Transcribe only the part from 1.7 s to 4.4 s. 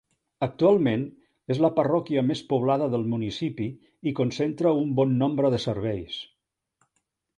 parròquia més poblada del municipi i